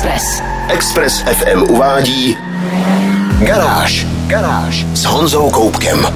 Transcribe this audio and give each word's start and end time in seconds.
Express. 0.00 0.42
Express 0.68 1.20
FM 1.20 1.62
uvádí 1.62 2.38
Garáž. 3.38 4.06
Garáž 4.26 4.86
s 4.94 5.04
Honzou 5.04 5.50
Koupkem. 5.50 6.06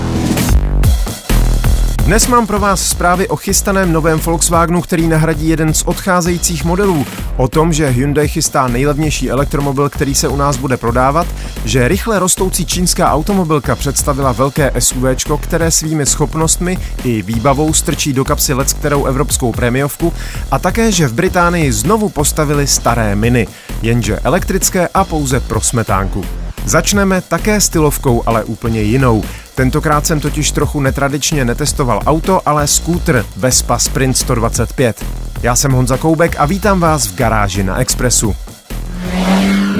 Dnes 2.04 2.26
mám 2.26 2.46
pro 2.46 2.60
vás 2.60 2.88
zprávy 2.88 3.28
o 3.28 3.36
chystaném 3.36 3.92
novém 3.92 4.18
Volkswagenu, 4.18 4.80
který 4.80 5.08
nahradí 5.08 5.48
jeden 5.48 5.74
z 5.74 5.82
odcházejících 5.82 6.64
modelů, 6.64 7.06
o 7.36 7.48
tom, 7.48 7.72
že 7.72 7.88
Hyundai 7.88 8.28
chystá 8.28 8.68
nejlevnější 8.68 9.30
elektromobil, 9.30 9.88
který 9.88 10.14
se 10.14 10.28
u 10.28 10.36
nás 10.36 10.56
bude 10.56 10.76
prodávat, 10.76 11.26
že 11.64 11.88
rychle 11.88 12.18
rostoucí 12.18 12.66
čínská 12.66 13.12
automobilka 13.12 13.76
představila 13.76 14.32
velké 14.32 14.72
SUV, 14.78 15.04
které 15.40 15.70
svými 15.70 16.06
schopnostmi 16.06 16.78
i 17.04 17.22
výbavou 17.22 17.72
strčí 17.72 18.12
do 18.12 18.24
kapsy 18.24 18.54
let 18.54 18.72
kterou 18.72 19.04
evropskou 19.04 19.52
prémiovku 19.52 20.12
a 20.50 20.58
také, 20.58 20.92
že 20.92 21.08
v 21.08 21.12
Británii 21.12 21.72
znovu 21.72 22.08
postavili 22.08 22.66
staré 22.66 23.16
miny, 23.16 23.46
jenže 23.82 24.18
elektrické 24.18 24.88
a 24.88 25.04
pouze 25.04 25.40
pro 25.40 25.60
smetánku. 25.60 26.24
Začneme 26.64 27.20
také 27.20 27.60
stylovkou, 27.60 28.22
ale 28.26 28.44
úplně 28.44 28.82
jinou. 28.82 29.22
Tentokrát 29.54 30.06
jsem 30.06 30.20
totiž 30.20 30.50
trochu 30.50 30.80
netradičně 30.80 31.44
netestoval 31.44 32.00
auto, 32.06 32.48
ale 32.48 32.66
skútr 32.66 33.26
Vespa 33.36 33.78
Sprint 33.78 34.16
125. 34.16 35.04
Já 35.42 35.56
jsem 35.56 35.72
Honza 35.72 35.96
Koubek 35.96 36.36
a 36.38 36.46
vítám 36.46 36.80
vás 36.80 37.06
v 37.06 37.14
garáži 37.14 37.62
na 37.62 37.78
Expressu. 37.78 38.36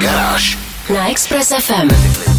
Garáž. 0.01 0.57
Na 0.93 1.09
Express 1.09 1.53
FM. 1.59 2.34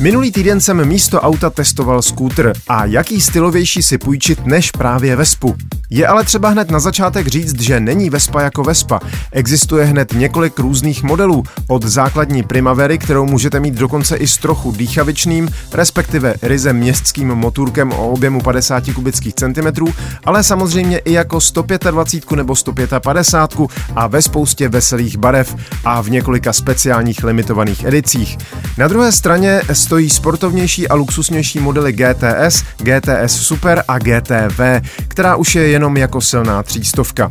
Minulý 0.00 0.32
týden 0.32 0.60
jsem 0.60 0.84
místo 0.84 1.20
auta 1.20 1.50
testoval 1.50 2.02
skútr 2.02 2.52
a 2.68 2.84
jaký 2.84 3.20
stylovější 3.20 3.82
si 3.82 3.98
půjčit 3.98 4.46
než 4.46 4.70
právě 4.70 5.16
Vespu. 5.16 5.56
Je 5.90 6.06
ale 6.06 6.24
třeba 6.24 6.48
hned 6.48 6.70
na 6.70 6.80
začátek 6.80 7.26
říct, 7.26 7.60
že 7.60 7.80
není 7.80 8.10
Vespa 8.10 8.42
jako 8.42 8.62
Vespa. 8.62 9.00
Existuje 9.32 9.84
hned 9.84 10.12
několik 10.12 10.58
různých 10.58 11.02
modelů, 11.02 11.42
od 11.68 11.84
základní 11.84 12.42
Primavery, 12.42 12.98
kterou 12.98 13.26
můžete 13.26 13.60
mít 13.60 13.74
dokonce 13.74 14.16
i 14.16 14.28
s 14.28 14.36
trochu 14.38 14.72
dýchavičným, 14.72 15.48
respektive 15.72 16.34
ryze 16.42 16.72
městským 16.72 17.28
motorkem 17.28 17.92
o 17.92 18.08
objemu 18.08 18.40
50 18.40 18.84
kubických 18.94 19.34
centimetrů, 19.34 19.94
ale 20.24 20.42
samozřejmě 20.42 20.98
i 20.98 21.12
jako 21.12 21.40
125 21.40 22.36
nebo 22.36 22.56
155 22.56 23.70
a 23.96 24.06
ve 24.06 24.22
spoustě 24.22 24.68
veselých 24.68 25.16
barev 25.16 25.56
a 25.84 26.00
v 26.00 26.10
několika 26.10 26.52
speciálních 26.52 27.24
limitovaných 27.24 27.84
edicích. 27.84 28.38
Na 28.78 28.88
druhé 28.88 29.12
straně 29.12 29.62
stojí 29.84 30.10
sportovnější 30.10 30.88
a 30.88 30.94
luxusnější 30.94 31.60
modely 31.60 31.92
GTS, 31.92 32.64
GTS 32.78 33.32
Super 33.32 33.84
a 33.88 33.98
GTV, 33.98 34.60
která 35.08 35.36
už 35.36 35.54
je 35.54 35.68
jenom 35.68 35.96
jako 35.96 36.20
silná 36.20 36.62
třístovka. 36.62 37.30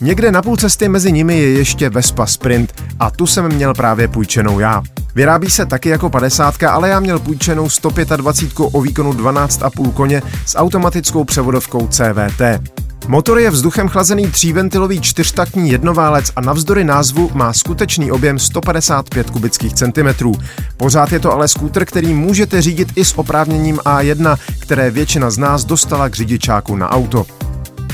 Někde 0.00 0.32
na 0.32 0.42
půl 0.42 0.56
cesty 0.56 0.88
mezi 0.88 1.12
nimi 1.12 1.38
je 1.38 1.52
ještě 1.52 1.90
Vespa 1.90 2.26
Sprint 2.26 2.82
a 3.00 3.10
tu 3.10 3.26
jsem 3.26 3.48
měl 3.48 3.74
právě 3.74 4.08
půjčenou 4.08 4.60
já. 4.60 4.82
Vyrábí 5.14 5.50
se 5.50 5.66
taky 5.66 5.88
jako 5.88 6.10
50, 6.10 6.62
ale 6.62 6.88
já 6.88 7.00
měl 7.00 7.18
půjčenou 7.18 7.68
125 7.68 8.52
o 8.72 8.80
výkonu 8.80 9.12
12,5 9.12 9.92
koně 9.92 10.22
s 10.46 10.56
automatickou 10.56 11.24
převodovkou 11.24 11.86
CVT. 11.86 12.42
Motor 13.08 13.38
je 13.38 13.50
vzduchem 13.50 13.88
chlazený 13.88 14.26
tříventilový 14.26 15.00
čtyřtaktní 15.00 15.70
jednoválec 15.70 16.32
a 16.36 16.40
navzdory 16.40 16.84
názvu 16.84 17.30
má 17.34 17.52
skutečný 17.52 18.12
objem 18.12 18.38
155 18.38 19.30
kubických 19.30 19.74
centimetrů. 19.74 20.34
Pořád 20.76 21.12
je 21.12 21.20
to 21.20 21.32
ale 21.32 21.48
skútr, 21.48 21.84
který 21.84 22.14
můžete 22.14 22.62
řídit 22.62 22.88
i 22.96 23.04
s 23.04 23.18
oprávněním 23.18 23.76
A1, 23.76 24.36
které 24.58 24.90
většina 24.90 25.30
z 25.30 25.38
nás 25.38 25.64
dostala 25.64 26.08
k 26.08 26.14
řidičáku 26.14 26.76
na 26.76 26.90
auto. 26.90 27.26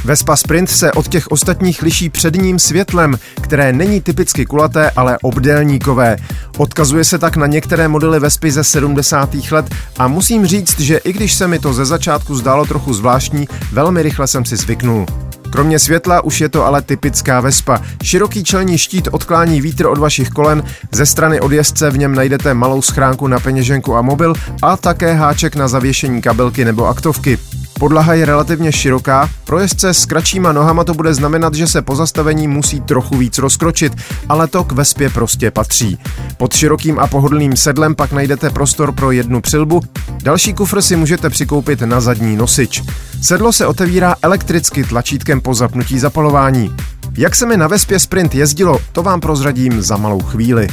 Vespa 0.04 0.36
Sprint 0.36 0.70
se 0.70 0.92
od 0.92 1.08
těch 1.08 1.27
ostatních 1.27 1.82
liší 1.82 2.10
předním 2.10 2.58
světlem, 2.58 3.18
které 3.41 3.72
není 3.72 4.00
typicky 4.00 4.46
kulaté, 4.46 4.91
ale 4.91 5.18
obdélníkové. 5.22 6.16
Odkazuje 6.56 7.04
se 7.04 7.18
tak 7.18 7.36
na 7.36 7.46
některé 7.46 7.88
modely 7.88 8.20
Vespy 8.20 8.50
ze 8.50 8.64
70. 8.64 9.34
let 9.50 9.74
a 9.98 10.08
musím 10.08 10.46
říct, 10.46 10.80
že 10.80 10.96
i 10.96 11.12
když 11.12 11.34
se 11.34 11.48
mi 11.48 11.59
to 11.59 11.72
ze 11.72 11.84
začátku 11.84 12.36
zdálo 12.36 12.66
trochu 12.66 12.94
zvláštní, 12.94 13.48
velmi 13.72 14.03
rychle 14.03 14.26
jsem 14.26 14.44
si 14.44 14.56
zvyknul. 14.56 15.06
Kromě 15.50 15.78
světla 15.78 16.25
už 16.25 16.41
je 16.41 16.48
to 16.48 16.66
ale 16.66 16.82
typická 16.82 17.41
Vespa. 17.41 17.82
Široký 18.03 18.44
čelní 18.44 18.78
štít 18.78 19.09
odklání 19.12 19.60
vítr 19.60 19.86
od 19.86 19.98
vašich 19.98 20.28
kolen, 20.28 20.62
ze 20.92 21.06
strany 21.06 21.41
od 21.41 21.53
jezdce 21.53 21.91
v 21.91 21.98
něm 21.98 22.15
najdete 22.15 22.54
malou 22.54 22.82
schránku 22.82 23.26
na 23.26 23.41
peněženku 23.41 23.97
a 23.97 24.03
mobil 24.03 24.34
a 24.62 24.76
také 24.76 25.15
háček 25.15 25.56
na 25.56 25.69
zavěšení 25.69 26.22
kabelky 26.22 26.65
nebo 26.65 26.86
aktovky. 26.86 27.38
Podlaha 27.78 28.15
je 28.15 28.25
relativně 28.25 28.72
široká, 28.72 29.31
pro 29.44 29.59
jezdce 29.59 29.94
s 29.94 30.06
kratšíma 30.06 30.53
nohama 30.53 30.84
to 30.84 30.94
bude 30.94 31.15
znamenat, 31.15 31.55
že 31.55 31.66
se 31.66 31.83
po 31.83 31.97
zastavení 31.97 32.49
musí 32.49 32.81
trochu 32.81 33.16
víc 33.16 33.39
rozkročit, 33.39 33.93
ale 34.28 34.47
to 34.47 34.65
k 34.65 34.72
Vespě 34.72 35.11
prostě 35.11 35.50
patří. 35.50 35.99
Pod 36.37 36.55
širokým 36.55 36.99
a 36.99 37.06
pohodlným 37.06 37.56
sedlem 37.56 37.94
pak 37.94 38.12
najdete 38.12 38.50
prostor 38.50 38.93
pro 38.93 39.11
jednu 39.11 39.41
přilbu, 39.41 39.81
další 40.22 40.55
kufr 40.55 40.83
si 40.83 40.97
můžete 40.97 41.31
přikoupit 41.31 41.81
na 41.81 42.00
zadní 42.00 42.37
nosič. 42.37 42.83
Sedlo 43.22 43.53
se 43.53 43.66
otevírá 43.66 44.15
elektricky 44.22 44.84
tlačítkem 44.84 45.41
po 45.41 45.55
zapnutí 45.55 45.99
zapalování. 45.99 46.77
Jak 47.16 47.37
se 47.37 47.47
mi 47.47 47.56
na 47.56 47.66
Vespě 47.66 47.99
Sprint 47.99 48.34
jezdilo, 48.34 48.78
to 48.93 49.03
vám 49.03 49.21
prozradím 49.21 49.83
za 49.83 49.97
malou 49.97 50.21
chvíli. 50.21 50.69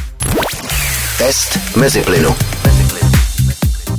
Test 1.17 1.59
mezi 1.75 2.01
plynu. 2.01 2.35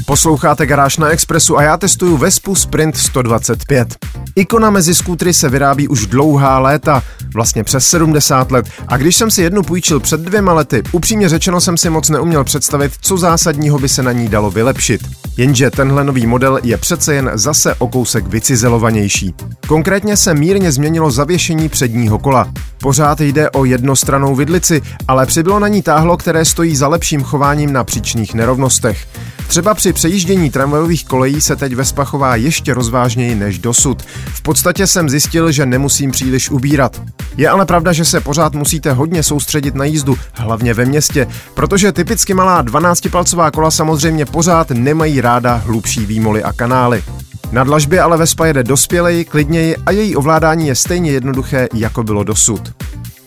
Posloucháte 0.06 0.66
Garáž 0.66 0.98
na 0.98 1.08
Expressu 1.08 1.58
a 1.58 1.62
já 1.62 1.76
testuju 1.76 2.16
Vespu 2.16 2.54
Sprint 2.54 2.96
125. 2.96 3.96
Ikona 4.36 4.70
mezi 4.70 4.94
skútry 4.94 5.34
se 5.34 5.48
vyrábí 5.48 5.88
už 5.88 6.06
dlouhá 6.06 6.58
léta, 6.58 7.02
vlastně 7.34 7.64
přes 7.64 7.86
70 7.86 8.50
let. 8.50 8.66
A 8.88 8.96
když 8.96 9.16
jsem 9.16 9.30
si 9.30 9.42
jednu 9.42 9.62
půjčil 9.62 10.00
před 10.00 10.20
dvěma 10.20 10.52
lety, 10.52 10.82
upřímně 10.92 11.28
řečeno 11.28 11.60
jsem 11.60 11.76
si 11.76 11.90
moc 11.90 12.08
neuměl 12.08 12.44
představit, 12.44 12.92
co 13.00 13.16
zásadního 13.16 13.78
by 13.78 13.88
se 13.88 14.02
na 14.02 14.12
ní 14.12 14.28
dalo 14.28 14.50
vylepšit. 14.50 15.00
Jenže 15.36 15.70
tenhle 15.70 16.04
nový 16.04 16.26
model 16.26 16.58
je 16.62 16.76
přece 16.76 17.14
jen 17.14 17.30
zase 17.34 17.74
o 17.74 17.88
kousek 17.88 18.26
vycizelovanější. 18.26 19.34
Konkrétně 19.66 20.16
se 20.16 20.34
mírně 20.34 20.72
změnilo 20.72 21.10
zavěšení 21.10 21.68
předního 21.68 22.18
kola. 22.18 22.52
Pořád 22.80 23.20
jde 23.20 23.50
o 23.50 23.64
jednostranou 23.64 24.34
vidlici, 24.34 24.82
ale 25.08 25.26
přibylo 25.26 25.58
na 25.58 25.68
ní 25.68 25.82
táhlo, 25.82 26.16
které 26.16 26.44
stojí 26.44 26.76
za 26.76 26.88
lepším 26.88 27.22
chováním 27.22 27.72
na 27.72 27.84
příčných 27.84 28.34
nerovnostech. 28.34 29.06
Třeba 29.46 29.74
při 29.74 29.92
přejíždění 29.92 30.50
tramvajových 30.50 31.04
kolejí 31.04 31.40
se 31.40 31.56
teď 31.56 31.74
Vespa 31.74 32.04
chová 32.04 32.36
ještě 32.36 32.74
rozvážněji 32.74 33.34
než 33.34 33.58
dosud. 33.58 34.02
V 34.34 34.42
podstatě 34.42 34.86
jsem 34.86 35.08
zjistil, 35.08 35.52
že 35.52 35.66
nemusím 35.66 36.10
příliš 36.10 36.50
ubírat. 36.50 37.02
Je 37.36 37.48
ale 37.48 37.66
pravda, 37.66 37.92
že 37.92 38.04
se 38.04 38.20
pořád 38.20 38.54
musíte 38.54 38.92
hodně 38.92 39.22
soustředit 39.22 39.74
na 39.74 39.84
jízdu, 39.84 40.18
hlavně 40.32 40.74
ve 40.74 40.84
městě, 40.84 41.28
protože 41.54 41.92
typicky 41.92 42.34
malá 42.34 42.64
12-palcová 42.64 43.50
kola 43.50 43.70
samozřejmě 43.70 44.26
pořád 44.26 44.70
nemají 44.70 45.20
ráda 45.20 45.54
hlubší 45.54 46.06
výmoly 46.06 46.42
a 46.42 46.52
kanály. 46.52 47.04
Na 47.52 47.64
dlažbě 47.64 48.00
ale 48.00 48.16
Vespa 48.16 48.46
jede 48.46 48.62
dospěleji, 48.62 49.24
klidněji 49.24 49.76
a 49.86 49.90
její 49.90 50.16
ovládání 50.16 50.68
je 50.68 50.74
stejně 50.74 51.10
jednoduché, 51.10 51.68
jako 51.74 52.02
bylo 52.02 52.24
dosud. 52.24 52.72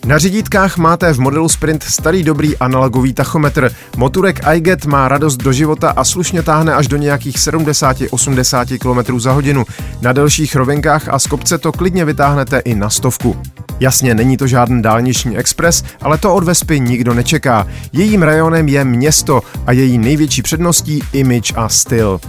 Na 0.04 0.18
řídítkách 0.18 0.76
máte 0.76 1.12
v 1.12 1.20
modelu 1.20 1.48
Sprint 1.48 1.82
starý 1.82 2.22
dobrý 2.22 2.56
analogový 2.56 3.12
tachometr. 3.12 3.72
Moturek 3.96 4.40
iGet 4.54 4.86
má 4.86 5.08
radost 5.08 5.36
do 5.36 5.52
života 5.52 5.90
a 5.90 6.04
slušně 6.04 6.42
táhne 6.42 6.74
až 6.74 6.88
do 6.88 6.96
nějakých 6.96 7.36
70-80 7.36 8.78
km 8.78 9.20
za 9.20 9.32
hodinu. 9.32 9.64
Na 10.00 10.12
delších 10.12 10.56
rovinkách 10.56 11.08
a 11.08 11.18
z 11.18 11.26
kopce 11.26 11.58
to 11.58 11.72
klidně 11.72 12.04
vytáhnete 12.04 12.58
i 12.58 12.74
na 12.74 12.90
stovku. 12.90 13.36
Jasně, 13.80 14.14
není 14.14 14.36
to 14.36 14.46
žádný 14.46 14.82
dálniční 14.82 15.36
expres, 15.36 15.84
ale 16.00 16.18
to 16.18 16.34
od 16.34 16.44
Vespy 16.44 16.80
nikdo 16.80 17.14
nečeká. 17.14 17.66
Jejím 17.92 18.22
rajonem 18.22 18.68
je 18.68 18.84
město 18.84 19.42
a 19.66 19.72
její 19.72 19.98
největší 19.98 20.42
předností 20.42 21.02
image 21.12 21.52
a 21.56 21.68
styl. 21.68 22.20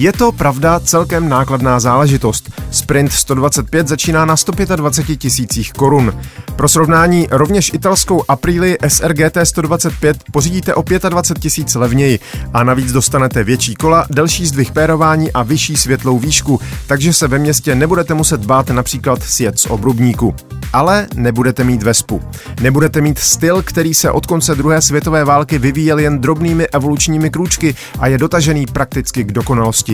Je 0.00 0.12
to 0.12 0.32
pravda 0.32 0.80
celkem 0.80 1.28
nákladná 1.28 1.80
záležitost. 1.80 2.50
Sprint 2.70 3.12
125 3.12 3.88
začíná 3.88 4.24
na 4.24 4.36
125 4.36 5.16
tisících 5.16 5.72
korun. 5.72 6.20
Pro 6.56 6.68
srovnání 6.68 7.28
rovněž 7.30 7.70
italskou 7.74 8.24
Aprili 8.28 8.78
SRGT 8.88 9.36
125 9.44 10.16
pořídíte 10.32 10.74
o 10.74 10.82
25 11.08 11.42
tisíc 11.42 11.74
levněji 11.74 12.18
a 12.54 12.64
navíc 12.64 12.92
dostanete 12.92 13.44
větší 13.44 13.74
kola, 13.74 14.06
delší 14.10 14.46
zdvih 14.46 14.72
pérování 14.72 15.32
a 15.32 15.42
vyšší 15.42 15.76
světlou 15.76 16.18
výšku, 16.18 16.60
takže 16.86 17.12
se 17.12 17.28
ve 17.28 17.38
městě 17.38 17.74
nebudete 17.74 18.14
muset 18.14 18.46
bát 18.46 18.70
například 18.70 19.22
sjet 19.22 19.58
z 19.58 19.66
obrubníku. 19.66 20.34
Ale 20.72 21.06
nebudete 21.14 21.64
mít 21.64 21.82
Vespu. 21.82 22.22
Nebudete 22.60 23.00
mít 23.00 23.18
styl, 23.18 23.62
který 23.62 23.94
se 23.94 24.10
od 24.10 24.26
konce 24.26 24.54
druhé 24.54 24.82
světové 24.82 25.24
války 25.24 25.58
vyvíjel 25.58 25.98
jen 25.98 26.18
drobnými 26.18 26.68
evolučními 26.68 27.30
krůčky 27.30 27.74
a 27.98 28.06
je 28.06 28.18
dotažený 28.18 28.66
prakticky 28.66 29.24
k 29.24 29.32
dokonalosti. 29.32 29.87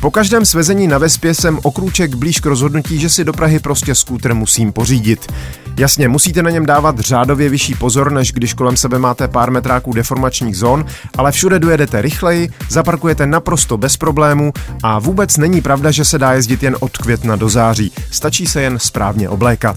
Po 0.00 0.10
každém 0.10 0.44
svezení 0.44 0.86
na 0.86 0.98
Vespě 0.98 1.34
jsem 1.34 1.58
o 1.62 1.70
krůček 1.70 2.14
blíž 2.14 2.40
k 2.40 2.46
rozhodnutí, 2.46 2.98
že 2.98 3.08
si 3.08 3.24
do 3.24 3.32
Prahy 3.32 3.58
prostě 3.58 3.94
skútr 3.94 4.34
musím 4.34 4.72
pořídit. 4.72 5.32
Jasně, 5.76 6.08
musíte 6.08 6.42
na 6.42 6.50
něm 6.50 6.66
dávat 6.66 6.98
řádově 6.98 7.48
vyšší 7.48 7.74
pozor, 7.74 8.12
než 8.12 8.32
když 8.32 8.54
kolem 8.54 8.76
sebe 8.76 8.98
máte 8.98 9.28
pár 9.28 9.50
metráků 9.50 9.92
deformačních 9.92 10.56
zón, 10.56 10.86
ale 11.18 11.32
všude 11.32 11.58
dojedete 11.58 12.02
rychleji, 12.02 12.50
zaparkujete 12.68 13.26
naprosto 13.26 13.76
bez 13.76 13.96
problémů 13.96 14.52
a 14.82 14.98
vůbec 14.98 15.36
není 15.36 15.60
pravda, 15.60 15.90
že 15.90 16.04
se 16.04 16.18
dá 16.18 16.32
jezdit 16.32 16.62
jen 16.62 16.76
od 16.80 16.96
května 16.96 17.36
do 17.36 17.48
září. 17.48 17.92
Stačí 18.10 18.46
se 18.46 18.62
jen 18.62 18.78
správně 18.78 19.28
oblékat. 19.28 19.76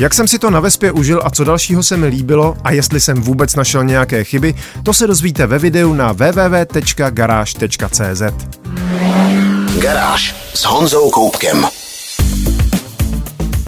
Jak 0.00 0.14
jsem 0.14 0.28
si 0.28 0.38
to 0.38 0.50
na 0.50 0.60
Vespě 0.60 0.92
užil 0.92 1.20
a 1.24 1.30
co 1.30 1.44
dalšího 1.44 1.82
se 1.82 1.96
mi 1.96 2.06
líbilo 2.06 2.56
a 2.64 2.72
jestli 2.72 3.00
jsem 3.00 3.22
vůbec 3.22 3.56
našel 3.56 3.84
nějaké 3.84 4.24
chyby, 4.24 4.54
to 4.82 4.94
se 4.94 5.06
dozvíte 5.06 5.46
ve 5.46 5.58
videu 5.58 5.94
na 5.94 6.12
www.garage.cz. 6.12 7.42
Garáž 9.78 10.34
s 10.54 10.64
Honzou 10.64 11.10
Koupkem. 11.10 11.66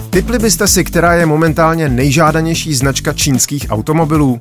Typli 0.09 0.39
byste 0.39 0.67
si, 0.67 0.83
která 0.83 1.13
je 1.13 1.25
momentálně 1.25 1.89
nejžádanější 1.89 2.73
značka 2.73 3.13
čínských 3.13 3.65
automobilů? 3.69 4.39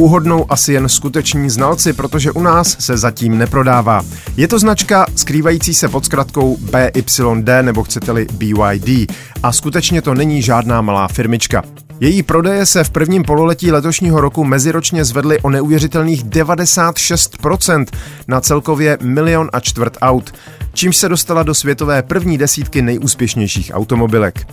Uhodnou 0.00 0.52
asi 0.52 0.72
jen 0.72 0.88
skuteční 0.88 1.50
znalci, 1.50 1.92
protože 1.92 2.30
u 2.30 2.42
nás 2.42 2.76
se 2.78 2.96
zatím 2.96 3.38
neprodává. 3.38 4.02
Je 4.36 4.48
to 4.48 4.58
značka 4.58 5.06
skrývající 5.16 5.74
se 5.74 5.88
pod 5.88 6.04
zkratkou 6.04 6.56
BYD 6.56 7.48
nebo 7.62 7.84
chcete-li 7.84 8.26
BYD 8.32 9.12
a 9.42 9.52
skutečně 9.52 10.02
to 10.02 10.14
není 10.14 10.42
žádná 10.42 10.80
malá 10.80 11.08
firmička. 11.08 11.62
Její 12.00 12.22
prodeje 12.22 12.66
se 12.66 12.84
v 12.84 12.90
prvním 12.90 13.22
pololetí 13.22 13.72
letošního 13.72 14.20
roku 14.20 14.44
meziročně 14.44 15.04
zvedly 15.04 15.40
o 15.40 15.50
neuvěřitelných 15.50 16.24
96% 16.24 17.86
na 18.28 18.40
celkově 18.40 18.98
milion 19.02 19.50
a 19.52 19.60
čtvrt 19.60 19.96
aut, 20.00 20.34
čímž 20.76 20.96
se 20.96 21.08
dostala 21.08 21.42
do 21.42 21.54
světové 21.54 22.02
první 22.02 22.38
desítky 22.38 22.82
nejúspěšnějších 22.82 23.70
automobilek. 23.74 24.46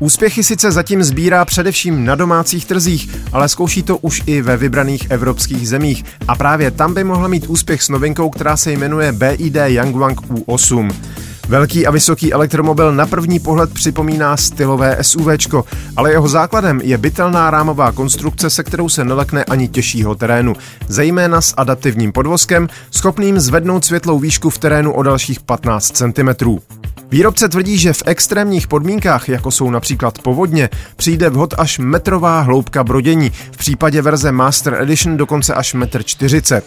Úspěchy 0.00 0.44
sice 0.44 0.72
zatím 0.72 1.02
sbírá 1.02 1.44
především 1.44 2.04
na 2.04 2.14
domácích 2.14 2.64
trzích, 2.64 3.16
ale 3.32 3.48
zkouší 3.48 3.82
to 3.82 3.98
už 3.98 4.22
i 4.26 4.42
ve 4.42 4.56
vybraných 4.56 5.10
evropských 5.10 5.68
zemích 5.68 6.04
a 6.28 6.34
právě 6.34 6.70
tam 6.70 6.94
by 6.94 7.04
mohla 7.04 7.28
mít 7.28 7.46
úspěch 7.46 7.82
s 7.82 7.88
novinkou, 7.88 8.30
která 8.30 8.56
se 8.56 8.72
jmenuje 8.72 9.12
BID 9.12 9.56
Yangwang 9.64 10.20
U8. 10.20 10.92
Velký 11.48 11.86
a 11.86 11.90
vysoký 11.90 12.32
elektromobil 12.32 12.92
na 12.92 13.06
první 13.06 13.38
pohled 13.38 13.72
připomíná 13.72 14.36
stylové 14.36 14.98
SUV, 15.00 15.28
ale 15.96 16.10
jeho 16.10 16.28
základem 16.28 16.80
je 16.84 16.98
bytelná 16.98 17.50
rámová 17.50 17.92
konstrukce, 17.92 18.50
se 18.50 18.64
kterou 18.64 18.88
se 18.88 19.04
nelekne 19.04 19.44
ani 19.44 19.68
těžšího 19.68 20.14
terénu, 20.14 20.56
zejména 20.88 21.40
s 21.40 21.54
adaptivním 21.56 22.12
podvozkem, 22.12 22.68
schopným 22.90 23.40
zvednout 23.40 23.84
světlou 23.84 24.18
výšku 24.18 24.50
v 24.50 24.58
terénu 24.58 24.92
o 24.92 25.02
dalších 25.02 25.40
15 25.40 25.96
cm. 25.96 26.58
Výrobce 27.10 27.48
tvrdí, 27.48 27.78
že 27.78 27.92
v 27.92 28.02
extrémních 28.06 28.68
podmínkách, 28.68 29.28
jako 29.28 29.50
jsou 29.50 29.70
například 29.70 30.18
povodně, 30.18 30.70
přijde 30.96 31.30
vhod 31.30 31.54
až 31.58 31.78
metrová 31.78 32.40
hloubka 32.40 32.84
brodění, 32.84 33.30
v 33.30 33.56
případě 33.56 34.02
verze 34.02 34.32
Master 34.32 34.74
Edition 34.74 35.16
dokonce 35.16 35.54
až 35.54 35.74
1,40 35.74 36.56
m. 36.56 36.62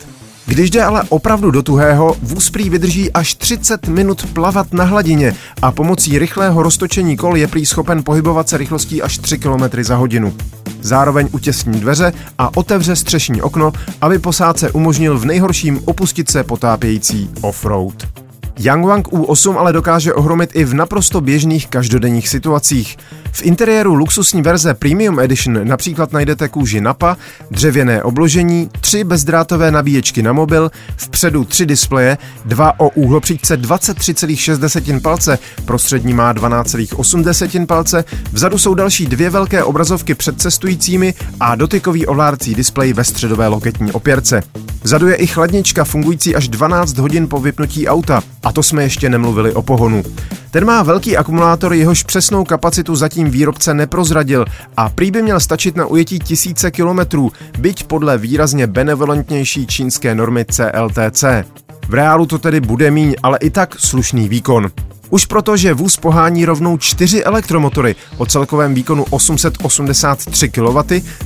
Když 0.46 0.70
jde 0.70 0.84
ale 0.84 1.04
opravdu 1.10 1.52
do 1.52 1.64
tuhého, 1.64 2.16
vůz 2.22 2.50
prý 2.50 2.70
vydrží 2.70 3.12
až 3.12 3.36
30 3.36 3.88
minut 3.88 4.26
plavat 4.34 4.74
na 4.74 4.84
hladině 4.84 5.36
a 5.62 5.72
pomocí 5.72 6.20
rychlého 6.20 6.64
roztočení 6.64 7.18
kol 7.18 7.38
je 7.38 7.48
prý 7.48 7.66
schopen 7.66 8.04
pohybovat 8.04 8.50
se 8.50 8.58
rychlostí 8.58 9.02
až 9.02 9.18
3 9.18 9.38
km 9.38 9.64
za 9.82 9.96
hodinu. 9.96 10.34
Zároveň 10.82 11.28
utěsní 11.32 11.80
dveře 11.80 12.14
a 12.38 12.58
otevře 12.58 12.96
střešní 12.96 13.42
okno, 13.42 13.72
aby 14.02 14.20
posádce 14.20 14.72
umožnil 14.72 15.20
v 15.20 15.26
nejhorším 15.26 15.82
opustit 15.86 16.32
se 16.32 16.44
potápějící 16.44 17.30
offroad. 17.42 18.11
Yangwang 18.60 19.08
U8 19.08 19.58
ale 19.58 19.74
dokáže 19.74 20.14
ohromit 20.14 20.50
i 20.54 20.64
v 20.64 20.74
naprosto 20.74 21.22
běžných 21.22 21.68
každodenních 21.68 22.30
situacích. 22.30 22.98
V 23.32 23.42
interiéru 23.42 23.94
luxusní 23.94 24.42
verze 24.42 24.74
Premium 24.74 25.20
Edition 25.20 25.68
například 25.68 26.14
najdete 26.14 26.48
kůži 26.48 26.82
Napa, 26.82 27.18
dřevěné 27.52 28.04
obložení, 28.04 28.70
tři 28.82 29.04
bezdrátové 29.04 29.72
nabíječky 29.72 30.22
na 30.22 30.34
mobil, 30.34 30.72
vpředu 30.96 31.44
tři 31.44 31.66
displeje, 31.66 32.18
dva 32.46 32.80
o 32.80 32.90
úhlopříčce 32.90 33.62
23,6 33.62 35.02
palce, 35.02 35.40
prostřední 35.66 36.14
má 36.14 36.34
12,8 36.34 37.66
palce, 37.66 38.04
vzadu 38.32 38.58
jsou 38.58 38.74
další 38.74 39.06
dvě 39.06 39.30
velké 39.30 39.64
obrazovky 39.64 40.16
před 40.16 40.42
cestujícími 40.42 41.14
a 41.40 41.56
dotykový 41.56 42.06
ovládací 42.06 42.56
displej 42.56 42.94
ve 42.94 43.04
středové 43.04 43.48
loketní 43.48 43.92
opěrce. 43.92 44.44
Vzadu 44.84 45.08
je 45.08 45.16
i 45.16 45.28
chladnička 45.28 45.84
fungující 45.84 46.36
až 46.36 46.48
12 46.48 46.98
hodin 46.98 47.28
po 47.28 47.40
vypnutí 47.40 47.88
auta 47.88 48.22
a 48.44 48.52
to 48.52 48.64
jsme 48.64 48.84
ještě 48.84 49.10
nemluvili 49.10 49.54
o 49.54 49.62
pohonu. 49.62 50.04
Ten 50.52 50.66
má 50.66 50.84
velký 50.84 51.18
akumulátor, 51.18 51.74
jehož 51.74 52.04
přesnou 52.04 52.44
kapacitu 52.44 52.96
zatím 52.96 53.30
výrobce 53.30 53.74
neprozradil 53.74 54.46
a 54.78 54.90
prý 54.90 55.12
by 55.12 55.22
měl 55.22 55.40
stačit 55.40 55.76
na 55.76 55.86
ujetí 55.86 56.20
tisíce 56.20 56.72
kilometrů, 56.72 57.32
byť 57.60 57.84
podle 57.84 58.18
výrazně 58.18 58.68
benevolentnější 58.68 59.68
čínské 59.68 60.16
normy 60.16 60.46
CLTC. 60.46 61.24
V 61.88 61.94
reálu 61.94 62.26
to 62.26 62.38
tedy 62.38 62.60
bude 62.60 62.92
míň, 62.92 63.16
ale 63.24 63.38
i 63.38 63.50
tak 63.50 63.80
slušný 63.80 64.30
výkon. 64.30 64.72
Už 65.10 65.26
proto, 65.26 65.58
že 65.58 65.74
vůz 65.74 65.98
pohání 65.98 66.46
rovnou 66.46 66.78
čtyři 66.78 67.24
elektromotory 67.24 67.96
o 68.18 68.26
celkovém 68.26 68.74
výkonu 68.74 69.06
883 69.10 70.50
kW, 70.50 70.78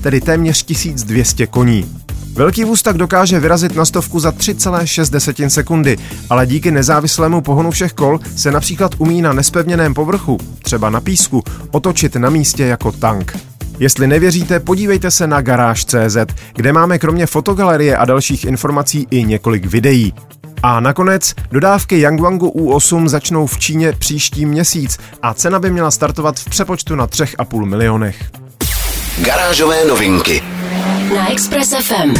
tedy 0.01 0.21
téměř 0.21 0.63
1200 0.63 1.47
koní. 1.47 2.05
Velký 2.36 2.64
vůz 2.64 2.82
tak 2.82 2.98
dokáže 2.98 3.40
vyrazit 3.40 3.76
na 3.76 3.86
stovku 3.86 4.20
za 4.20 4.32
3,6 4.32 5.48
sekundy, 5.48 5.98
ale 6.30 6.46
díky 6.46 6.72
nezávislému 6.72 7.42
pohonu 7.42 7.72
všech 7.72 7.94
kol 7.94 8.20
se 8.36 8.52
například 8.52 8.92
umí 8.98 9.22
na 9.22 9.34
nespevněném 9.34 9.94
povrchu, 9.94 10.38
třeba 10.64 10.90
na 10.90 11.02
písku, 11.02 11.44
otočit 11.72 12.16
na 12.16 12.30
místě 12.30 12.66
jako 12.66 12.92
tank. 12.92 13.38
Jestli 13.80 14.08
nevěříte, 14.08 14.60
podívejte 14.60 15.12
se 15.12 15.28
na 15.28 15.42
garáž.cz, 15.42 16.18
kde 16.54 16.74
máme 16.74 17.00
kromě 17.00 17.26
fotogalerie 17.26 17.98
a 17.98 18.06
dalších 18.06 18.46
informací 18.46 19.08
i 19.12 19.24
několik 19.24 19.66
videí. 19.66 20.14
A 20.64 20.80
nakonec 20.80 21.34
dodávky 21.52 22.00
Yangwangu 22.00 22.50
U8 22.50 23.08
začnou 23.08 23.48
v 23.48 23.60
Číně 23.60 23.94
příští 23.94 24.46
měsíc 24.46 24.98
a 25.22 25.34
cena 25.34 25.60
by 25.60 25.72
měla 25.72 25.92
startovat 25.92 26.40
v 26.40 26.50
přepočtu 26.50 26.96
na 26.96 27.08
3,5 27.08 27.66
milionech. 27.66 28.44
Garážové 29.23 29.85
novinky 29.85 30.44
na 31.15 31.31
Express 31.31 31.69
FM. 31.69 32.13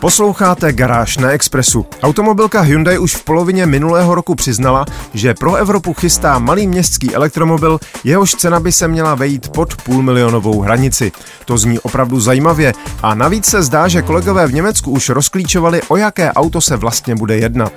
Posloucháte 0.00 0.72
Garáž 0.72 1.16
na 1.16 1.30
Expressu. 1.30 1.86
Automobilka 2.02 2.60
Hyundai 2.60 2.98
už 2.98 3.16
v 3.16 3.24
polovině 3.24 3.66
minulého 3.66 4.14
roku 4.14 4.34
přiznala, 4.34 4.86
že 5.14 5.34
pro 5.34 5.54
Evropu 5.54 5.94
chystá 5.94 6.38
malý 6.38 6.66
městský 6.66 7.14
elektromobil, 7.14 7.80
jehož 8.04 8.34
cena 8.34 8.60
by 8.60 8.72
se 8.72 8.88
měla 8.88 9.14
vejít 9.14 9.48
pod 9.48 9.82
půlmilionovou 9.82 10.60
hranici. 10.60 11.12
To 11.44 11.58
zní 11.58 11.78
opravdu 11.78 12.20
zajímavě 12.20 12.72
a 13.02 13.14
navíc 13.14 13.46
se 13.46 13.62
zdá, 13.62 13.88
že 13.88 14.02
kolegové 14.02 14.46
v 14.46 14.54
Německu 14.54 14.90
už 14.90 15.08
rozklíčovali, 15.08 15.82
o 15.88 15.96
jaké 15.96 16.32
auto 16.32 16.60
se 16.60 16.76
vlastně 16.76 17.14
bude 17.14 17.36
jednat. 17.36 17.72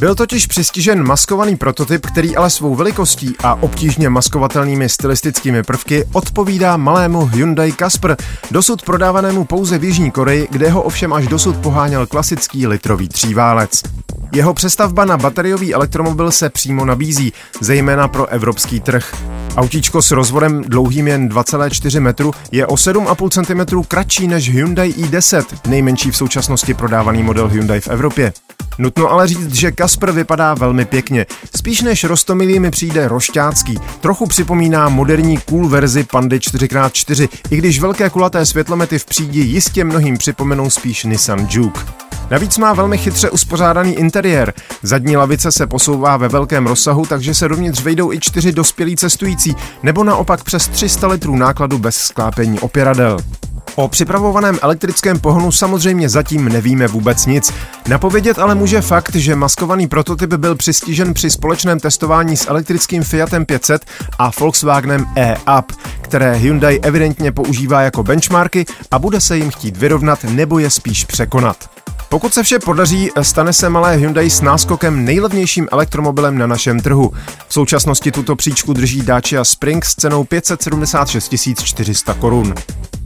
Byl 0.00 0.14
totiž 0.14 0.46
přistižen 0.46 1.06
maskovaný 1.06 1.56
prototyp, 1.56 2.06
který 2.06 2.36
ale 2.36 2.50
svou 2.50 2.74
velikostí 2.74 3.34
a 3.44 3.54
obtížně 3.62 4.08
maskovatelnými 4.08 4.88
stylistickými 4.88 5.62
prvky 5.62 6.04
odpovídá 6.12 6.76
malému 6.76 7.26
Hyundai 7.26 7.72
Casper, 7.72 8.16
dosud 8.50 8.82
prodávanému 8.82 9.44
pouze 9.44 9.78
v 9.78 9.84
Jižní 9.84 10.10
Koreji, 10.10 10.48
kde 10.50 10.70
ho 10.70 10.82
ovšem 10.82 11.12
až 11.12 11.26
dosud 11.26 11.56
poháněl 11.56 12.06
klasický 12.06 12.66
litrový 12.66 13.08
tříválec. 13.08 13.82
Jeho 14.32 14.54
přestavba 14.54 15.04
na 15.04 15.16
bateriový 15.16 15.74
elektromobil 15.74 16.30
se 16.30 16.50
přímo 16.50 16.84
nabízí, 16.84 17.32
zejména 17.60 18.08
pro 18.08 18.26
evropský 18.26 18.80
trh. 18.80 19.14
Autíčko 19.56 20.02
s 20.02 20.10
rozvodem 20.10 20.62
dlouhým 20.66 21.08
jen 21.08 21.28
2,4 21.28 22.00
metru 22.00 22.32
je 22.52 22.66
o 22.66 22.74
7,5 22.74 23.30
cm 23.30 23.82
kratší 23.88 24.28
než 24.28 24.50
Hyundai 24.50 24.90
i10, 24.90 25.44
nejmenší 25.68 26.10
v 26.10 26.16
současnosti 26.16 26.74
prodávaný 26.74 27.22
model 27.22 27.48
Hyundai 27.48 27.80
v 27.80 27.88
Evropě. 27.88 28.32
Nutno 28.78 29.10
ale 29.10 29.26
říct, 29.26 29.54
že 29.54 29.72
Kasper 29.72 30.12
vypadá 30.12 30.54
velmi 30.54 30.84
pěkně. 30.84 31.26
Spíš 31.56 31.80
než 31.80 32.04
rostomilý 32.04 32.60
mi 32.60 32.70
přijde 32.70 33.08
rošťácký. 33.08 33.78
Trochu 34.00 34.26
připomíná 34.26 34.88
moderní 34.88 35.38
cool 35.38 35.68
verzi 35.68 36.04
Pandy 36.04 36.38
4x4, 36.38 37.28
i 37.50 37.56
když 37.56 37.80
velké 37.80 38.10
kulaté 38.10 38.46
světlomety 38.46 38.98
v 38.98 39.04
přídi 39.04 39.40
jistě 39.40 39.84
mnohým 39.84 40.18
připomenou 40.18 40.70
spíš 40.70 41.04
Nissan 41.04 41.46
Juke. 41.50 41.80
Navíc 42.30 42.58
má 42.58 42.72
velmi 42.72 42.98
chytře 42.98 43.30
uspořádaný 43.30 43.94
interiér. 43.94 44.52
Zadní 44.82 45.16
lavice 45.16 45.52
se 45.52 45.66
posouvá 45.66 46.16
ve 46.16 46.28
velkém 46.28 46.66
rozsahu, 46.66 47.06
takže 47.06 47.34
se 47.34 47.48
dovnitř 47.48 47.82
vejdou 47.82 48.12
i 48.12 48.20
čtyři 48.20 48.52
dospělí 48.52 48.96
cestující, 48.96 49.39
nebo 49.82 50.04
naopak 50.04 50.44
přes 50.44 50.68
300 50.68 51.06
litrů 51.06 51.36
nákladu 51.36 51.78
bez 51.78 51.96
sklápení 51.96 52.60
opěradel. 52.60 53.18
O 53.74 53.88
připravovaném 53.88 54.58
elektrickém 54.62 55.18
pohonu 55.18 55.52
samozřejmě 55.52 56.08
zatím 56.08 56.48
nevíme 56.48 56.88
vůbec 56.88 57.26
nic. 57.26 57.52
Napovědět 57.88 58.38
ale 58.38 58.54
může 58.54 58.80
fakt, 58.80 59.14
že 59.14 59.36
maskovaný 59.36 59.88
prototyp 59.88 60.32
byl 60.34 60.54
přistižen 60.54 61.14
při 61.14 61.30
společném 61.30 61.80
testování 61.80 62.36
s 62.36 62.48
elektrickým 62.48 63.02
Fiatem 63.02 63.46
500 63.46 63.84
a 64.18 64.30
Volkswagenem 64.40 65.06
e-Up, 65.16 65.72
které 66.00 66.34
Hyundai 66.34 66.80
evidentně 66.82 67.32
používá 67.32 67.82
jako 67.82 68.02
benchmarky 68.02 68.66
a 68.90 68.98
bude 68.98 69.20
se 69.20 69.36
jim 69.36 69.50
chtít 69.50 69.76
vyrovnat 69.76 70.24
nebo 70.24 70.58
je 70.58 70.70
spíš 70.70 71.04
překonat. 71.04 71.70
Pokud 72.10 72.34
se 72.34 72.42
vše 72.42 72.58
podaří, 72.58 73.10
stane 73.22 73.52
se 73.52 73.68
malé 73.68 73.96
Hyundai 73.96 74.30
s 74.30 74.40
náskokem 74.40 75.04
nejlevnějším 75.04 75.68
elektromobilem 75.72 76.38
na 76.38 76.46
našem 76.46 76.80
trhu. 76.80 77.12
V 77.48 77.54
současnosti 77.54 78.12
tuto 78.12 78.36
příčku 78.36 78.72
drží 78.72 79.02
Dacia 79.02 79.44
Spring 79.44 79.84
s 79.84 79.94
cenou 79.94 80.24
576 80.24 81.64
400 81.64 82.14
korun. 82.14 82.54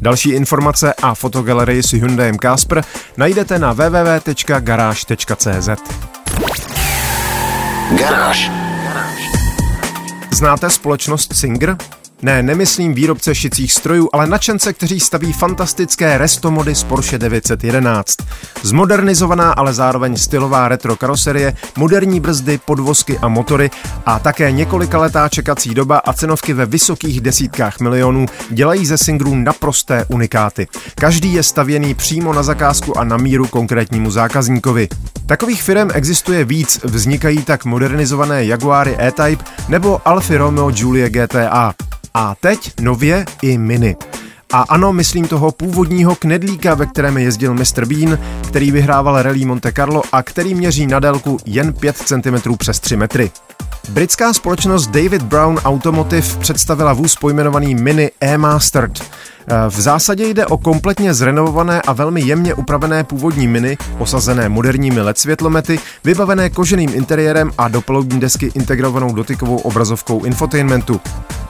Další 0.00 0.30
informace 0.30 0.94
a 0.94 1.14
fotogalerii 1.14 1.82
s 1.82 1.92
Hyundaiem 1.92 2.36
Casper 2.42 2.84
najdete 3.16 3.58
na 3.58 3.72
www.garage.cz. 3.72 5.68
Garáž. 7.98 8.50
Znáte 10.30 10.70
společnost 10.70 11.36
Singer? 11.36 11.76
Ne, 12.22 12.42
nemyslím 12.42 12.94
výrobce 12.94 13.34
šicích 13.34 13.72
strojů, 13.72 14.08
ale 14.12 14.26
nadšence, 14.26 14.72
kteří 14.72 15.00
staví 15.00 15.32
fantastické 15.32 16.18
restomody 16.18 16.74
z 16.74 16.84
Porsche 16.84 17.18
911. 17.18 18.18
Zmodernizovaná, 18.62 19.52
ale 19.52 19.74
zároveň 19.74 20.16
stylová 20.16 20.68
retro 20.68 20.96
karoserie, 20.96 21.56
moderní 21.76 22.20
brzdy, 22.20 22.58
podvozky 22.64 23.18
a 23.18 23.28
motory 23.28 23.70
a 24.06 24.18
také 24.18 24.52
několika 24.52 24.98
letá 24.98 25.28
čekací 25.28 25.74
doba 25.74 25.98
a 25.98 26.12
cenovky 26.12 26.52
ve 26.52 26.66
vysokých 26.66 27.20
desítkách 27.20 27.80
milionů 27.80 28.26
dělají 28.50 28.86
ze 28.86 28.98
Singrů 28.98 29.34
naprosté 29.34 30.04
unikáty. 30.08 30.68
Každý 30.94 31.32
je 31.32 31.42
stavěný 31.42 31.94
přímo 31.94 32.32
na 32.32 32.42
zakázku 32.42 32.98
a 32.98 33.04
na 33.04 33.16
míru 33.16 33.46
konkrétnímu 33.46 34.10
zákazníkovi. 34.10 34.88
Takových 35.26 35.62
firm 35.62 35.90
existuje 35.94 36.44
víc, 36.44 36.80
vznikají 36.84 37.42
tak 37.42 37.64
modernizované 37.64 38.44
Jaguary 38.44 38.96
E-Type 38.98 39.44
nebo 39.68 40.08
Alfa 40.08 40.36
Romeo 40.36 40.70
Giulia 40.70 41.08
GTA. 41.08 41.74
A 42.16 42.34
teď 42.40 42.72
nově 42.80 43.24
i 43.42 43.58
Mini. 43.58 43.96
A 44.52 44.60
ano, 44.60 44.92
myslím 44.92 45.28
toho 45.28 45.52
původního 45.52 46.14
knedlíka, 46.14 46.74
ve 46.74 46.86
kterém 46.86 47.18
jezdil 47.18 47.54
Mr. 47.54 47.86
Bean, 47.86 48.18
který 48.48 48.70
vyhrával 48.70 49.22
Rally 49.22 49.44
Monte 49.44 49.72
Carlo 49.72 50.02
a 50.12 50.22
který 50.22 50.54
měří 50.54 50.86
na 50.86 51.00
délku 51.00 51.38
jen 51.46 51.72
5 51.72 51.96
cm 51.96 52.56
přes 52.56 52.80
3 52.80 52.96
metry. 52.96 53.30
Britská 53.88 54.32
společnost 54.32 54.86
David 54.86 55.22
Brown 55.22 55.58
Automotive 55.64 56.38
představila 56.40 56.92
vůz 56.92 57.16
pojmenovaný 57.16 57.74
Mini 57.74 58.10
E-Mastered. 58.20 59.04
V 59.68 59.80
zásadě 59.80 60.26
jde 60.26 60.46
o 60.46 60.58
kompletně 60.58 61.14
zrenovované 61.14 61.82
a 61.82 61.92
velmi 61.92 62.20
jemně 62.20 62.54
upravené 62.54 63.04
původní 63.04 63.48
mini, 63.48 63.78
osazené 63.98 64.48
moderními 64.48 65.00
LED 65.00 65.18
světlomety, 65.18 65.78
vybavené 66.04 66.50
koženým 66.50 66.90
interiérem 66.94 67.50
a 67.58 67.68
do 67.68 67.82
desky 68.04 68.50
integrovanou 68.54 69.12
dotykovou 69.12 69.56
obrazovkou 69.56 70.24
infotainmentu. 70.24 71.00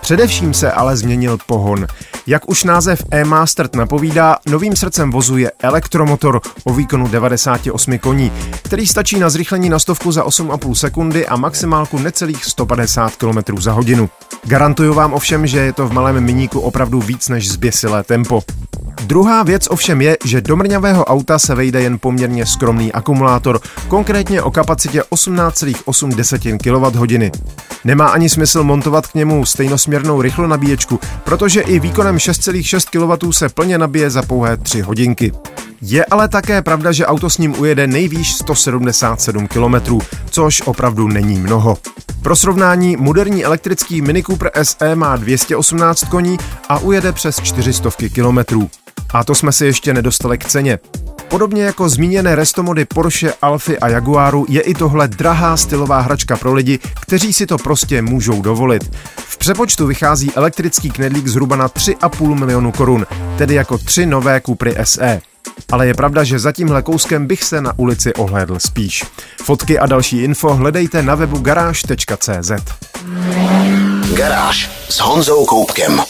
Především 0.00 0.54
se 0.54 0.72
ale 0.72 0.96
změnil 0.96 1.38
pohon. 1.46 1.86
Jak 2.26 2.48
už 2.48 2.64
název 2.64 3.02
E-Mastered 3.10 3.76
napovídá, 3.76 4.36
novým 4.48 4.76
srdcem 4.76 5.10
vozu 5.10 5.36
je 5.36 5.52
elektromotor 5.62 6.40
o 6.64 6.74
výkonu 6.74 7.08
98 7.08 7.98
koní, 7.98 8.32
který 8.62 8.86
stačí 8.86 9.18
na 9.18 9.30
zrychlení 9.30 9.68
na 9.68 9.78
stovku 9.78 10.12
za 10.12 10.24
8,5 10.24 10.74
sekundy 10.74 11.26
a 11.26 11.36
maximálku 11.36 11.98
necelých 11.98 12.44
150 12.44 13.16
km 13.16 13.60
za 13.60 13.72
hodinu. 13.72 14.10
Garantuju 14.44 14.94
vám 14.94 15.12
ovšem, 15.12 15.46
že 15.46 15.58
je 15.58 15.72
to 15.72 15.88
v 15.88 15.92
malém 15.92 16.24
miníku 16.24 16.60
opravdu 16.60 17.00
víc 17.00 17.28
než 17.28 17.52
zběsilé 17.52 17.83
tempo. 18.06 18.42
Druhá 19.06 19.42
věc 19.42 19.66
ovšem 19.70 20.00
je, 20.00 20.16
že 20.24 20.40
do 20.40 20.56
mrňavého 20.56 21.04
auta 21.04 21.38
se 21.38 21.54
vejde 21.54 21.82
jen 21.82 21.98
poměrně 21.98 22.46
skromný 22.46 22.92
akumulátor, 22.92 23.60
konkrétně 23.88 24.42
o 24.42 24.50
kapacitě 24.50 25.02
18,8 25.10 26.58
kWh. 26.58 27.40
Nemá 27.84 28.08
ani 28.08 28.28
smysl 28.28 28.62
montovat 28.62 29.06
k 29.06 29.14
němu 29.14 29.44
stejnosměrnou 29.46 30.22
rychlonabíječku, 30.22 31.00
protože 31.24 31.60
i 31.60 31.78
výkonem 31.78 32.16
6,6 32.16 33.18
kW 33.20 33.32
se 33.32 33.48
plně 33.48 33.78
nabije 33.78 34.10
za 34.10 34.22
pouhé 34.22 34.56
3 34.56 34.80
hodinky. 34.80 35.32
Je 35.86 36.04
ale 36.04 36.28
také 36.28 36.62
pravda, 36.62 36.92
že 36.92 37.06
auto 37.06 37.30
s 37.30 37.38
ním 37.38 37.60
ujede 37.60 37.86
nejvýš 37.86 38.34
177 38.34 39.48
km, 39.48 39.98
což 40.30 40.62
opravdu 40.66 41.08
není 41.08 41.36
mnoho. 41.40 41.78
Pro 42.22 42.36
srovnání, 42.36 42.96
moderní 42.96 43.44
elektrický 43.44 44.02
Mini 44.02 44.22
Cooper 44.22 44.50
SE 44.62 44.94
má 44.94 45.16
218 45.16 46.04
koní 46.04 46.38
a 46.68 46.78
ujede 46.78 47.12
přes 47.12 47.40
400 47.40 47.90
km. 48.14 48.68
A 49.14 49.24
to 49.24 49.34
jsme 49.34 49.52
si 49.52 49.66
ještě 49.66 49.94
nedostali 49.94 50.38
k 50.38 50.44
ceně. 50.44 50.78
Podobně 51.28 51.62
jako 51.62 51.88
zmíněné 51.88 52.34
restomody 52.34 52.84
Porsche, 52.84 53.34
Alfy 53.42 53.78
a 53.78 53.88
Jaguaru 53.88 54.46
je 54.48 54.60
i 54.60 54.74
tohle 54.74 55.08
drahá 55.08 55.56
stylová 55.56 56.00
hračka 56.00 56.36
pro 56.36 56.54
lidi, 56.54 56.78
kteří 57.00 57.32
si 57.32 57.46
to 57.46 57.58
prostě 57.58 58.02
můžou 58.02 58.42
dovolit. 58.42 58.96
V 59.16 59.38
přepočtu 59.38 59.86
vychází 59.86 60.32
elektrický 60.34 60.90
knedlík 60.90 61.26
zhruba 61.26 61.56
na 61.56 61.68
3,5 61.68 62.34
milionu 62.34 62.72
korun, 62.72 63.06
tedy 63.38 63.54
jako 63.54 63.78
tři 63.78 64.06
nové 64.06 64.40
Cupry 64.40 64.74
SE. 64.84 65.20
Ale 65.72 65.86
je 65.86 65.94
pravda, 65.94 66.24
že 66.24 66.38
za 66.38 66.52
tímhle 66.52 66.82
kouskem 66.82 67.26
bych 67.26 67.44
se 67.44 67.60
na 67.60 67.78
ulici 67.78 68.14
ohlédl 68.14 68.58
spíš. 68.58 69.04
Fotky 69.42 69.78
a 69.78 69.86
další 69.86 70.22
info 70.22 70.54
hledejte 70.54 71.02
na 71.02 71.14
webu 71.14 71.38
garáž.cz. 71.38 72.52
Garáž 74.16 74.70
s 74.88 75.00
Honzou 75.00 75.46
Koupkem. 75.46 76.00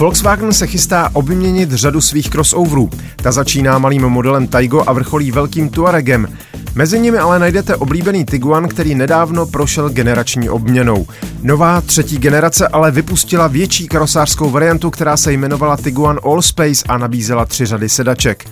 Volkswagen 0.00 0.52
se 0.52 0.66
chystá 0.66 1.10
obměnit 1.12 1.72
řadu 1.72 2.00
svých 2.00 2.30
crossoverů. 2.30 2.90
Ta 3.16 3.32
začíná 3.32 3.78
malým 3.78 4.02
modelem 4.02 4.46
Taigo 4.46 4.84
a 4.86 4.92
vrcholí 4.92 5.30
velkým 5.30 5.68
Tuaregem. 5.68 6.36
Mezi 6.74 7.00
nimi 7.00 7.18
ale 7.18 7.38
najdete 7.38 7.76
oblíbený 7.76 8.24
Tiguan, 8.24 8.68
který 8.68 8.94
nedávno 8.94 9.46
prošel 9.46 9.88
generační 9.88 10.48
obměnou. 10.48 11.06
Nová 11.42 11.80
třetí 11.80 12.18
generace 12.18 12.68
ale 12.68 12.90
vypustila 12.90 13.46
větší 13.46 13.88
karosářskou 13.88 14.50
variantu, 14.50 14.90
která 14.90 15.16
se 15.16 15.32
jmenovala 15.32 15.76
Tiguan 15.76 16.18
Allspace 16.24 16.84
a 16.88 16.98
nabízela 16.98 17.46
tři 17.46 17.66
řady 17.66 17.88
sedaček. 17.88 18.44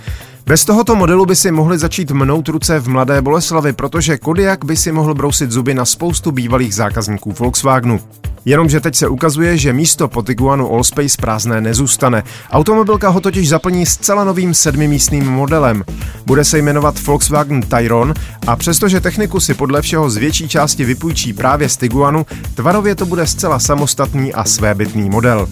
Bez 0.47 0.65
tohoto 0.65 0.97
modelu 0.97 1.27
by 1.27 1.37
si 1.37 1.51
mohli 1.51 1.79
začít 1.79 2.11
mnout 2.11 2.49
ruce 2.49 2.79
v 2.79 2.89
Mladé 2.89 3.23
Boleslavi, 3.23 3.73
protože 3.73 4.19
Kodiak 4.19 4.65
by 4.65 4.77
si 4.77 4.93
mohl 4.93 5.15
brousit 5.15 5.51
zuby 5.51 5.75
na 5.75 5.85
spoustu 5.85 6.33
bývalých 6.33 6.75
zákazníků 6.75 7.33
Volkswagenu. 7.33 8.01
Jenomže 8.49 8.81
teď 8.81 8.95
se 8.95 9.09
ukazuje, 9.09 9.57
že 9.57 9.73
místo 9.73 10.09
po 10.09 10.23
Tiguanu 10.23 10.73
Allspace 10.73 11.17
prázdné 11.21 11.61
nezůstane. 11.61 12.23
Automobilka 12.51 13.09
ho 13.09 13.21
totiž 13.21 13.49
zaplní 13.49 13.87
zcela 13.87 14.25
novým 14.25 14.55
sedmimístným 14.55 15.25
modelem. 15.25 15.85
Bude 16.27 16.45
se 16.45 16.59
jmenovat 16.59 17.07
Volkswagen 17.07 17.63
Tayron 17.63 18.15
a 18.47 18.57
přestože 18.57 19.01
techniku 19.01 19.41
si 19.41 19.55
podle 19.55 19.83
všeho 19.83 20.11
z 20.11 20.17
větší 20.17 20.49
části 20.49 20.85
vypůjčí 20.85 21.33
právě 21.33 21.69
z 21.69 21.77
Tiguanu, 21.77 22.27
tvarově 22.55 22.95
to 22.95 23.07
bude 23.07 23.27
zcela 23.27 23.59
samostatný 23.59 24.35
a 24.35 24.45
svébytný 24.45 25.11
model. 25.11 25.49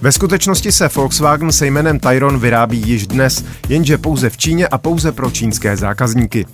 Ve 0.00 0.12
skutečnosti 0.12 0.72
se 0.72 0.88
Volkswagen 0.88 1.52
se 1.52 1.66
jménem 1.66 1.98
Tayron 1.98 2.38
vyrábí 2.38 2.82
již 2.86 3.06
dnes, 3.06 3.44
jenže 3.68 3.98
pouze 3.98 4.30
v 4.30 4.36
Číně 4.36 4.68
a 4.68 4.78
pouze 4.78 5.12
pro 5.12 5.30
čínské 5.30 5.76
zákazníky. 5.76 6.46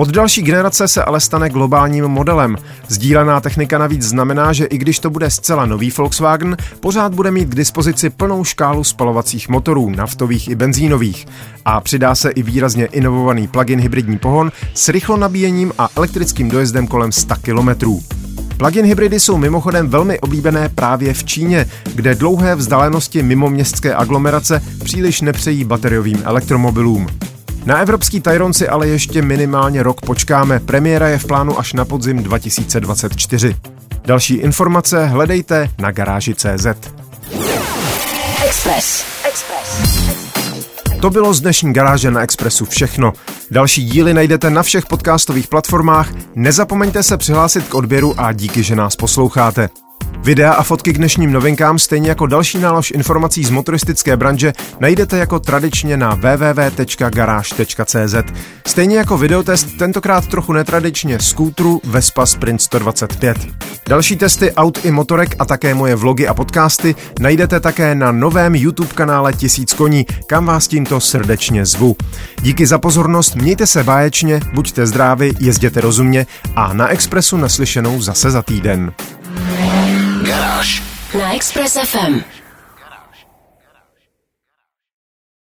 Od 0.00 0.08
další 0.08 0.42
generace 0.42 0.88
se 0.88 1.04
ale 1.04 1.20
stane 1.20 1.50
globálním 1.50 2.04
modelem. 2.04 2.56
Sdílená 2.88 3.40
technika 3.40 3.78
navíc 3.78 4.02
znamená, 4.02 4.52
že 4.52 4.64
i 4.64 4.78
když 4.78 4.98
to 4.98 5.10
bude 5.10 5.30
zcela 5.30 5.66
nový 5.66 5.90
Volkswagen, 5.90 6.56
pořád 6.80 7.14
bude 7.14 7.30
mít 7.30 7.48
k 7.48 7.54
dispozici 7.54 8.10
plnou 8.10 8.44
škálu 8.44 8.84
spalovacích 8.84 9.48
motorů, 9.48 9.90
naftových 9.90 10.48
i 10.48 10.54
benzínových. 10.54 11.26
A 11.64 11.80
přidá 11.80 12.14
se 12.14 12.30
i 12.30 12.42
výrazně 12.42 12.86
inovovaný 12.86 13.48
plug-in 13.48 13.80
hybridní 13.80 14.18
pohon 14.18 14.52
s 14.74 14.88
rychlonabíjením 14.88 15.72
a 15.78 15.88
elektrickým 15.96 16.50
dojezdem 16.50 16.86
kolem 16.86 17.12
100 17.12 17.34
kilometrů. 17.34 18.00
Plug-in 18.56 18.86
hybridy 18.86 19.20
jsou 19.20 19.36
mimochodem 19.36 19.88
velmi 19.88 20.20
oblíbené 20.20 20.68
právě 20.68 21.14
v 21.14 21.24
Číně, 21.24 21.66
kde 21.94 22.14
dlouhé 22.14 22.54
vzdálenosti 22.54 23.22
mimo 23.22 23.50
městské 23.50 23.94
aglomerace 23.94 24.62
příliš 24.84 25.20
nepřejí 25.20 25.64
bateriovým 25.64 26.22
elektromobilům. 26.24 27.06
Na 27.64 27.78
evropský 27.78 28.20
Tyron 28.20 28.52
si 28.52 28.68
ale 28.68 28.88
ještě 28.88 29.22
minimálně 29.22 29.82
rok 29.82 30.00
počkáme. 30.00 30.60
Premiéra 30.60 31.08
je 31.08 31.18
v 31.18 31.26
plánu 31.26 31.58
až 31.58 31.72
na 31.72 31.84
podzim 31.84 32.22
2024. 32.22 33.56
Další 34.04 34.34
informace 34.34 35.06
hledejte 35.06 35.70
na 35.78 35.90
garáži.cz. 35.90 36.66
Express. 38.46 39.04
Express. 39.28 39.98
To 41.00 41.10
bylo 41.10 41.34
z 41.34 41.40
dnešní 41.40 41.72
garáže 41.72 42.10
na 42.10 42.20
Expressu 42.20 42.64
všechno. 42.64 43.12
Další 43.50 43.84
díly 43.84 44.14
najdete 44.14 44.50
na 44.50 44.62
všech 44.62 44.86
podcastových 44.86 45.46
platformách. 45.46 46.12
Nezapomeňte 46.34 47.02
se 47.02 47.16
přihlásit 47.16 47.68
k 47.68 47.74
odběru 47.74 48.14
a 48.20 48.32
díky, 48.32 48.62
že 48.62 48.76
nás 48.76 48.96
posloucháte. 48.96 49.68
Videa 50.22 50.52
a 50.52 50.62
fotky 50.62 50.92
k 50.92 50.98
dnešním 50.98 51.32
novinkám, 51.32 51.78
stejně 51.78 52.08
jako 52.08 52.26
další 52.26 52.58
nálož 52.58 52.90
informací 52.90 53.44
z 53.44 53.50
motoristické 53.50 54.16
branže, 54.16 54.52
najdete 54.80 55.18
jako 55.18 55.40
tradičně 55.40 55.96
na 55.96 56.14
www.garage.cz. 56.14 58.14
Stejně 58.66 58.96
jako 58.96 59.18
videotest, 59.18 59.78
tentokrát 59.78 60.26
trochu 60.26 60.52
netradičně 60.52 61.20
skútru 61.20 61.80
Vespa 61.84 62.26
Sprint 62.26 62.62
125. 62.62 63.36
Další 63.88 64.16
testy 64.16 64.52
aut 64.52 64.84
i 64.84 64.90
motorek 64.90 65.34
a 65.38 65.44
také 65.44 65.74
moje 65.74 65.96
vlogy 65.96 66.28
a 66.28 66.34
podcasty 66.34 66.94
najdete 67.20 67.60
také 67.60 67.94
na 67.94 68.12
novém 68.12 68.54
YouTube 68.54 68.94
kanále 68.94 69.32
Tisíc 69.32 69.74
koní, 69.74 70.06
kam 70.26 70.46
vás 70.46 70.68
tímto 70.68 71.00
srdečně 71.00 71.66
zvu. 71.66 71.96
Díky 72.42 72.66
za 72.66 72.78
pozornost, 72.78 73.34
mějte 73.34 73.66
se 73.66 73.84
báječně, 73.84 74.40
buďte 74.54 74.86
zdraví, 74.86 75.30
jezděte 75.40 75.80
rozumně 75.80 76.26
a 76.56 76.72
na 76.72 76.88
Expressu 76.88 77.36
naslyšenou 77.36 78.02
zase 78.02 78.30
za 78.30 78.42
týden. 78.42 78.92
Garáž 80.58 80.82
na 81.14 81.34
Express 81.34 81.78
FM. 81.84 82.22